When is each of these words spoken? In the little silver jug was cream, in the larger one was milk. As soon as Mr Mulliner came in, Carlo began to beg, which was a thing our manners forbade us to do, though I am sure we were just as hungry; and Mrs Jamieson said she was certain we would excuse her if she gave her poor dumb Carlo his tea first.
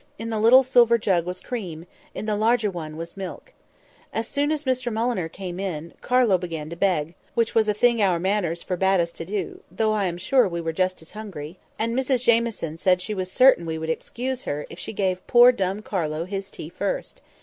In 0.17 0.29
the 0.29 0.39
little 0.39 0.63
silver 0.63 0.97
jug 0.97 1.27
was 1.27 1.39
cream, 1.41 1.85
in 2.15 2.25
the 2.25 2.35
larger 2.35 2.71
one 2.71 2.97
was 2.97 3.15
milk. 3.15 3.53
As 4.11 4.27
soon 4.27 4.51
as 4.51 4.63
Mr 4.63 4.91
Mulliner 4.91 5.29
came 5.29 5.59
in, 5.59 5.93
Carlo 6.01 6.39
began 6.39 6.71
to 6.71 6.75
beg, 6.75 7.13
which 7.35 7.53
was 7.53 7.67
a 7.67 7.73
thing 7.75 8.01
our 8.01 8.17
manners 8.19 8.63
forbade 8.63 8.99
us 8.99 9.11
to 9.11 9.25
do, 9.25 9.59
though 9.69 9.91
I 9.93 10.05
am 10.05 10.17
sure 10.17 10.47
we 10.47 10.59
were 10.59 10.73
just 10.73 11.03
as 11.03 11.11
hungry; 11.11 11.59
and 11.77 11.95
Mrs 11.95 12.23
Jamieson 12.23 12.77
said 12.79 12.99
she 12.99 13.13
was 13.13 13.31
certain 13.31 13.63
we 13.63 13.77
would 13.77 13.91
excuse 13.91 14.45
her 14.45 14.65
if 14.71 14.79
she 14.79 14.91
gave 14.91 15.17
her 15.19 15.23
poor 15.27 15.51
dumb 15.51 15.83
Carlo 15.83 16.25
his 16.25 16.49
tea 16.49 16.69
first. 16.69 17.21